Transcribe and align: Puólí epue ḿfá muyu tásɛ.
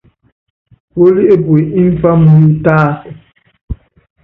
Puólí 0.91 1.23
epue 1.33 1.59
ḿfá 1.93 2.11
muyu 2.23 2.49
tásɛ. 2.63 3.09